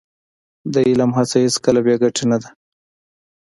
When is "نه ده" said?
2.31-2.49